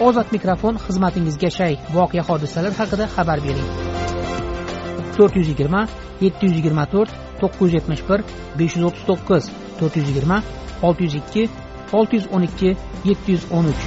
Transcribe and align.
ozod 0.00 0.32
mikrofon 0.32 0.78
xizmatingizga 0.86 1.50
shay. 1.50 1.74
Voqea 1.94 2.22
hodisalar 2.28 2.72
haqida 2.80 3.06
xabar 3.14 3.38
bering. 3.46 3.68
To'rt 5.16 5.36
yuz 5.38 5.48
yigirma 5.52 5.82
yetti 6.24 6.46
yuz 6.46 6.56
yigirma 6.58 6.84
to'rt 6.94 7.10
to'qqiz 7.40 7.62
yuz 7.66 7.74
yetmish 7.78 8.02
bir 8.08 8.20
besh 8.58 8.74
yuz 8.76 8.84
o'ttiz 8.88 9.04
to'qqiz 9.10 9.44
to'rt 9.78 9.94
yuz 9.98 10.08
yigirma 10.10 10.38
olti 10.86 11.02
yuz 11.06 11.14
ikki 11.20 11.42
olti 11.98 12.14
yuz 12.18 12.26
o'n 12.34 12.42
ikki 12.48 12.70
yetti 13.10 13.28
yuz 13.34 13.44
o'n 13.58 13.70
uch. 13.72 13.84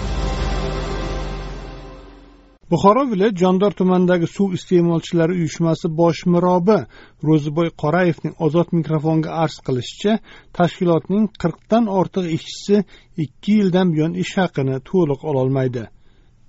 Buxoro 2.72 3.04
viloyat 3.12 3.36
jondor 3.44 3.72
tumanidagi 3.80 4.28
suv 4.28 4.56
iste'molchilari 4.58 5.34
uyushmasi 5.40 5.88
bosh 6.00 6.22
mirobi 6.34 6.80
ro'ziboy 7.28 7.70
qorayevning 7.84 8.34
ozod 8.46 8.74
mikrofonga 8.80 9.30
arz 9.44 9.56
qilishicha 9.68 10.14
tashkilotning 10.58 11.30
qirqdan 11.42 11.84
ortiq 12.00 12.26
ishchisi 12.38 12.84
ikki 13.26 13.52
yildan 13.60 13.94
buyon 13.94 14.14
ish 14.24 14.34
haqini 14.42 14.76
to'liq 14.90 15.22
ololmaydi. 15.32 15.84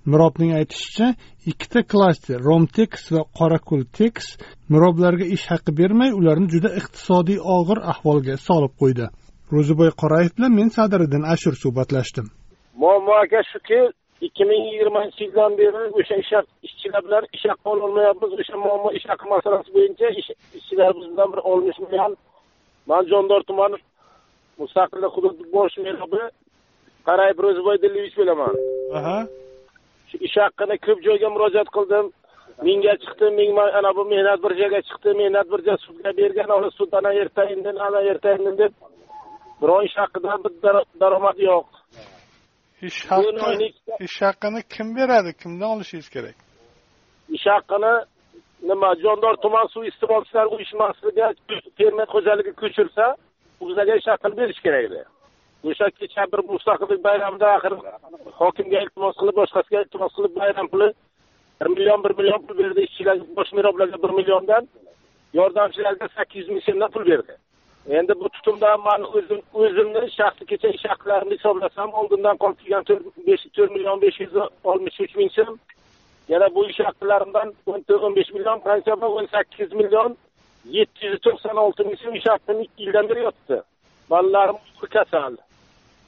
Mirobning 0.05 0.51
aytishicha 0.59 1.13
ikkita 1.51 1.83
klaster 1.91 2.39
romtex 2.47 3.11
va 3.13 3.21
qorako'l 3.39 3.83
tex 3.99 4.37
miroblarga 4.73 5.25
ish 5.35 5.45
haqi 5.51 5.71
bermay 5.79 6.11
ularni 6.19 6.47
juda 6.53 6.69
iqtisodiy 6.79 7.39
og'ir 7.57 7.79
ahvolga 7.91 8.35
solib 8.47 8.73
qo'ydi. 8.81 9.05
Ro'ziboy 9.53 9.91
qorayev 10.01 10.31
bilan 10.37 10.53
men 10.59 10.69
sadiriddin 10.77 11.23
ashur 11.33 11.53
suhbatlashdim. 11.63 12.25
Muammo 12.81 13.13
aka 13.23 13.41
shuki 13.51 13.79
ikki 14.27 14.43
ming 14.51 14.61
yigirmanchi 14.71 15.23
yildan 15.23 15.57
beri 15.59 15.81
o'sha 15.99 16.15
ish 16.23 16.33
ishchilar 16.67 17.01
bilan 17.07 17.23
ish 17.35 17.45
haqi 17.51 17.65
ololmayapmiz 17.73 18.31
o'sha 18.41 18.55
muammo 18.65 18.89
ish 18.97 19.07
haqi 19.11 19.25
masalasi 19.35 19.69
bo'yicha 19.75 20.07
ishchilar 20.59 20.91
bizdan 21.01 21.29
bir 21.33 21.41
oltmish 21.49 21.79
million 21.83 22.11
man 22.89 23.03
jondor 23.11 23.41
tumani 23.49 23.77
mustaqillik 24.61 25.11
hududi 25.15 25.43
bosh 25.55 25.75
merobi. 25.85 26.21
Qarayev 27.07 27.37
ro'ziboy 27.45 27.77
dillievich 27.83 28.15
bo'laman 28.19 28.53
shu 28.55 29.38
ish 30.27 30.37
haqini 30.43 30.75
ko'p 30.85 30.99
joyga 31.07 31.29
murojaat 31.35 31.69
qildim. 31.77 32.05
Mingga 32.67 32.93
chiqdi 33.03 33.27
ming 33.39 33.51
ana 33.79 33.91
bu 33.97 34.03
mehnat 34.13 34.39
birjaga 34.45 34.79
chiqdi 34.89 35.09
mehnat 35.21 35.47
birja 35.53 35.75
sudga 35.85 36.11
bergan 36.19 36.49
ana 36.57 36.69
sud 36.77 36.91
ana 36.99 37.11
erta 37.21 37.43
indin 37.53 37.77
ana 37.87 37.99
erta 38.11 38.29
indin 38.37 38.55
deb 38.61 38.73
biron 39.61 39.83
ish 39.89 39.97
haqidan 40.03 40.39
bir 40.43 40.53
daromad 41.01 41.37
yo'q. 41.49 41.67
Ish 42.89 42.99
haqi 43.11 43.67
ish 44.07 44.17
haqini 44.25 44.61
kim 44.75 44.87
beradi? 44.97 45.31
Kimdan 45.41 45.69
olishingiz 45.75 46.09
kerak? 46.15 46.37
Ish 47.35 47.47
haqini 47.53 47.93
nima 48.69 48.89
jondor 49.03 49.35
tuman 49.43 49.67
suv 49.73 49.83
iste'molchilar 49.91 50.45
uyushmasiga 50.55 51.27
fermer 51.77 52.07
xo'jaligi 52.13 52.53
ko'chirsa 52.61 53.05
bizlarga 53.61 53.95
ish 54.01 54.09
haqini 54.11 54.35
berish 54.41 54.61
kerak 54.65 54.83
edi 54.89 55.01
o'sha 55.67 55.87
kecha 55.99 56.23
bir 56.31 56.41
mustaqillik 56.53 57.03
bayramida 57.03 57.47
axir 57.57 57.73
hokimga 58.41 58.79
iltimos 58.83 59.15
qilib 59.19 59.35
boshqasiga 59.41 59.79
iltimos 59.83 60.11
qilib 60.17 60.33
bayram 60.41 60.67
puli 60.73 60.89
bir 61.61 61.67
million 61.75 62.03
bir 62.03 62.13
million 62.17 62.41
pul 62.47 62.57
berdi. 62.57 62.81
Ishchilarga 62.87 63.25
bosh 63.37 63.51
meroblarga 63.57 63.97
bir 64.03 64.09
milliondan 64.19 64.67
yordamchilarga 65.33 66.07
sakkiz 66.15 66.39
yuz 66.41 66.49
ming 66.49 66.63
so'mdan 66.67 66.91
pul 66.95 67.05
berdi. 67.11 67.33
Endi 67.97 68.13
bu 68.21 68.29
tutumdan 68.35 68.79
man 68.87 69.01
o'zim 69.17 69.41
o'zimni 69.53 70.01
shaxsiy 70.17 70.45
kecha 70.51 70.67
ish 70.77 70.85
haqlarimni 70.91 71.35
hisoblasam 71.37 71.89
oldindan 71.99 72.37
qolib 72.41 72.59
kelgan 72.61 72.83
to'rt 72.89 73.03
besh 73.27 73.43
to'rt 73.55 73.71
million 73.75 74.01
besh 74.05 74.19
yuz 74.23 74.33
oltmish 74.69 74.99
uch 75.05 75.15
ming 75.19 75.31
so'm. 75.37 75.59
Yana 76.33 76.47
bu 76.55 76.61
ish 76.71 76.79
haqlarimdan 76.89 77.47
o'n 78.05 78.15
besh 78.19 78.31
million 78.35 78.57
qancha 78.67 78.93
o'n 79.17 79.27
sakkiz 79.35 79.71
million 79.81 80.17
yetti 80.77 81.05
yuz 81.09 81.19
to'qson 81.25 81.57
olti 81.65 81.81
ming 81.87 81.99
so'm 82.03 82.15
ish 82.19 82.27
haqim 82.33 82.57
ikki 82.65 82.83
yildan 82.83 83.05
beri 83.09 83.21
yotibdi. 83.27 83.57
Bolalarim 84.09 84.57
kasal. 84.95 85.33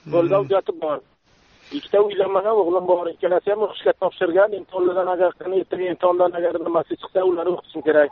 Yo'lda 0.06 0.38
hujjati 0.42 0.74
bor. 0.82 1.00
Ikkita 1.78 2.00
uylanmagan 2.08 2.56
o'g'lim 2.62 2.88
bor 2.92 3.08
ikkalasi 3.14 3.52
ham 3.54 3.62
o'qishga 3.66 3.94
topshirgan 4.02 4.54
imtihonlardan 4.60 5.10
agar 5.14 5.32
ertaga 5.62 5.86
imtihondan 5.94 6.32
agar 6.40 6.54
nimasi 6.68 6.98
chiqsa 7.02 7.24
ularni 7.30 7.52
o'qitishim 7.56 7.82
kerak. 7.88 8.12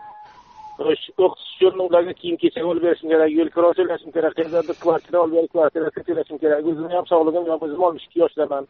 O'qitish 0.80 1.10
uchun 1.56 1.80
ularga 1.88 2.14
kiyim 2.22 2.38
kechak 2.44 2.66
olib 2.72 2.84
berishim 2.88 3.10
kerak 3.14 3.32
yo'l 3.38 3.50
kira 3.56 3.72
to'lashim 3.80 4.12
kerak 4.18 4.34
qayerdadir 4.38 4.78
kvartira 4.84 5.20
olib 5.24 5.36
berib 5.38 5.52
kvartirasini 5.56 6.04
to'lashim 6.10 6.38
kerak. 6.44 6.62
O'zimni 6.70 6.96
ham 7.00 7.06
sog'lig'im 7.12 7.46
yo'q 7.52 7.66
o'zim 7.68 7.84
oltmish 7.88 8.06
ikki 8.08 8.20
yoshdaman. 8.24 8.64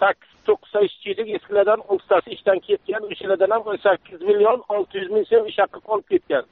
Sakkiz 0.00 0.32
to'qqizta 0.48 0.80
ishchi 0.88 1.08
edik 1.14 1.28
eskilardan 1.38 1.80
oltitasi 1.92 2.28
ishdan 2.36 2.58
ketgan 2.68 3.02
o'shalardan 3.10 3.50
ham 3.54 3.62
o'n 3.70 3.78
sakkiz 3.86 4.20
million 4.28 4.58
olti 4.74 4.94
yuz 5.00 5.10
ming 5.14 5.26
so'm 5.30 5.44
ish 5.50 5.58
haqi 5.62 5.80
qolib 5.88 6.06
ketgan. 6.12 6.44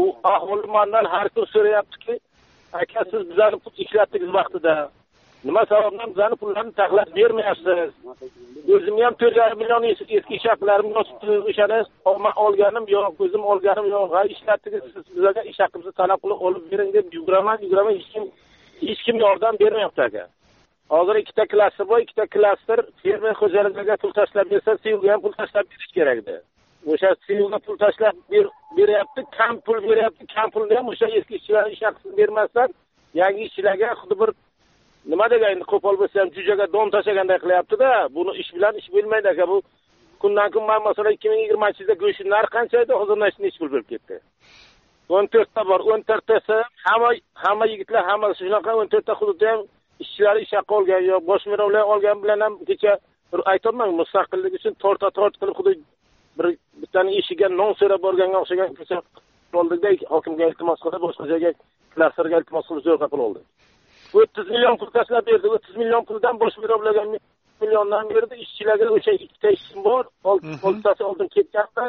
U 0.00 0.02
ahvoli 0.34 0.66
mandan 0.76 1.06
har 1.14 1.28
kun 1.34 1.46
so'rayaptiki 1.54 2.14
aka 2.80 3.04
siz 3.10 3.22
bizlarni 3.30 3.58
ishlatdingiz 3.84 4.32
vaqtida. 4.38 4.74
Nima 5.44 5.62
sababdan 5.70 6.10
bizani 6.12 6.36
pullarni 6.40 6.72
taxlab 6.80 7.08
bermayapsiz? 7.16 7.90
O'zimni 8.74 9.02
ham 9.06 9.14
to'rt 9.20 9.36
yarim 9.40 9.58
million 9.62 9.84
eski 9.90 10.34
ish 10.38 10.46
haqlarim 10.52 10.88
yotibdi 10.96 11.34
o'shani 11.50 11.78
olganim 12.46 12.84
yo'q 12.94 13.22
o'zim 13.24 13.44
olganim 13.52 13.86
yo'q. 13.94 14.08
Ha 14.16 14.22
ishlatdingiz 14.34 14.82
siz 14.94 15.04
bizlarga 15.14 15.42
ish 15.50 15.60
haqimizni 15.64 15.92
talab 16.00 16.18
qilib 16.24 16.42
olib 16.46 16.64
bering 16.72 16.90
deb 16.96 17.06
yuguraman 17.16 17.56
yuguraman 17.64 17.94
hech 17.98 18.10
kim 18.14 18.24
hech 18.88 19.02
kim 19.06 19.16
yordam 19.24 19.54
bermayapti 19.62 20.02
aka. 20.08 20.24
Hozir 20.94 21.16
ikkita 21.22 21.44
klaster 21.52 21.84
bor 21.90 21.98
ikkita 22.04 22.24
klaster 22.34 22.78
fermer 23.02 23.34
xo'jaliklariga 23.40 23.96
pul 24.02 24.12
tashlab 24.18 24.46
bersa 24.52 24.76
siyuga 24.82 25.12
ham 25.12 25.20
pul 25.24 25.34
tashlab 25.40 25.64
berish 25.70 25.90
kerak 25.96 26.18
edi. 26.22 26.36
O'sha 26.92 27.10
siyuga 27.26 27.58
pul 27.66 27.76
tashlab 27.84 28.16
beryapti 28.78 29.20
kam 29.38 29.54
pul 29.66 29.78
beryapti 29.90 30.24
kam 30.34 30.50
pulni 30.54 30.74
ham 30.78 30.86
o'sha 30.92 31.06
eski 31.18 31.34
ishchilarni 31.38 31.72
ish 31.76 31.82
haqisini 31.86 32.14
bermasdan 32.20 32.68
yangi 33.20 33.42
ishchilarga 33.48 33.88
xuddi 34.00 34.16
bir 34.20 34.30
nima 35.10 35.26
deganda 35.32 35.64
qo'pol 35.72 35.96
bo'lsa 36.00 36.20
ham 36.20 36.30
jujaga 36.36 36.66
don 36.74 36.90
tashlaganday 36.94 37.38
qilyaptida. 37.44 37.90
Buni 38.16 38.32
ish 38.42 38.50
bilan 38.56 38.74
ish 38.80 38.88
bo'lmaydi 38.94 39.28
aka. 39.32 39.44
Bu 39.52 39.62
kundan 40.22 40.50
kun 40.54 40.64
man 40.70 40.82
masalan 40.88 41.12
ikki 41.16 41.28
ming 41.30 41.40
yigirmanchi 41.44 41.80
yilda 41.82 41.96
go'shtni 42.02 42.30
narxi 42.34 42.54
qancha 42.56 42.76
edi? 42.84 42.92
Hozir 43.00 43.16
nechi 43.24 43.58
pul 43.60 43.70
bo'lib 43.72 43.88
ketdi. 43.92 44.20
O'n 45.16 45.26
to'rtta 45.32 45.62
bor. 45.70 45.80
O'n 45.92 46.02
to'rttasi 46.08 46.56
hamma 46.86 47.10
hamma 47.44 47.64
yigitlar 47.72 48.02
hammasi 48.10 48.38
shunaqa 48.44 48.70
o'n 48.80 48.88
to'rtta 48.92 49.12
hududda 49.20 49.46
ham 49.52 49.60
ishchilari 50.02 50.42
ish 50.44 50.54
haqi 50.58 50.72
olgan 50.78 51.02
yo 51.10 51.16
bosh 51.30 51.44
mirovlar 51.50 51.84
olgan 51.92 52.22
bilan 52.22 52.40
ham 52.46 52.54
kecha 52.70 52.92
bir 53.32 53.40
mustaqillik 54.00 54.54
uchun 54.58 54.74
torta 54.82 55.08
tort 55.18 55.34
qilib 55.40 55.56
xuddi 55.58 55.72
bir 56.38 56.46
bittani 56.82 57.18
eshigiga 57.20 57.48
non 57.60 57.72
so'rab 57.80 58.00
borganga 58.06 58.38
o'xshagan 58.42 58.74
kecha 58.78 58.98
hokimga 60.14 60.44
iltimos 60.50 60.80
qilib 60.84 61.02
boshqa 61.06 61.24
joyga 61.32 61.50
klasterga 61.94 62.36
iltimos 62.40 62.66
qilib 62.68 62.84
zo'rqa 62.88 63.06
qilib 63.12 63.26
oldi 63.28 63.40
o'ttiz 64.14 64.46
million 64.54 64.76
pul 64.80 64.90
tashlab 64.96 65.26
berdi 65.30 65.46
o'ttiz 65.54 65.76
million 65.76 66.04
puldan 66.08 66.40
bosh 66.40 66.56
merovlarga 66.62 67.04
milliondan 67.62 68.06
berdi. 68.14 68.34
Ishchilarga 68.44 68.86
o'sha 68.96 69.12
ikkita 69.24 69.48
ishchim 69.56 69.80
bor. 69.88 70.04
Oltitasi 70.66 71.02
oldin 71.10 71.28
ketganda 71.36 71.84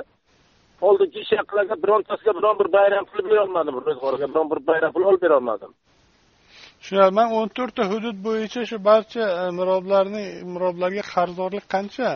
oldingi 0.87 1.19
ish 1.25 1.33
haqlarga 1.41 1.75
birontasiga 1.83 2.31
biron 2.39 2.55
bir 2.61 2.69
bayram 2.77 3.05
puli 3.09 3.23
berolmadim. 3.29 3.75
Ro'zg'origa 3.87 4.27
biron 4.31 4.47
bir 4.51 4.59
bayram 4.69 4.91
puli 4.95 5.05
olib 5.09 5.21
berolmadim. 5.25 5.71
Tushunyapman 6.79 7.27
man 7.29 7.37
o'n 7.39 7.49
to'rtta 7.57 7.83
hudud 7.91 8.17
bo'yicha 8.27 8.61
shu 8.69 8.77
barcha 8.89 9.23
miroblarni 9.59 10.25
miroblarga 10.53 11.03
qarzdorlik 11.13 11.65
qancha? 11.73 12.09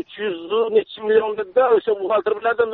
Uch 0.00 0.12
yuz 0.22 0.38
nechi 0.76 0.98
million 1.08 1.32
dedida 1.38 1.64
o'sha 1.76 1.92
buxgalter 2.00 2.32
biladi 2.38 2.64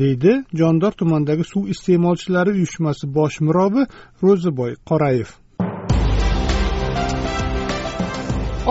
deydi 0.00 0.32
jondor 0.60 0.92
tumanidagi 1.00 1.44
suv 1.52 1.64
iste'molchilari 1.74 2.50
uyushmasi 2.58 3.04
bosh 3.18 3.36
mirobi 3.46 3.82
ro'ziboy 4.24 4.72
qorayev 4.90 5.30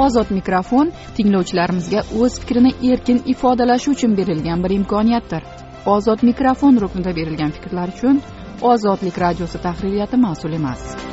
ozod 0.06 0.32
mikrofon 0.32 0.92
tinglovchilarimizga 1.18 2.04
o'z 2.22 2.40
fikrini 2.42 2.72
erkin 2.92 3.22
ifodalashi 3.34 3.92
uchun 3.96 4.18
berilgan 4.20 4.64
bir 4.64 4.76
imkoniyatdir. 4.80 5.44
Ozod 5.96 6.24
mikrofon 6.32 6.82
ruknida 6.84 7.16
berilgan 7.20 7.52
fikrlar 7.60 7.96
uchun 7.98 8.22
ozodlik 8.74 9.22
radiosi 9.26 9.62
tahririyati 9.68 10.18
mas'ul 10.28 10.60
emas. 10.62 11.09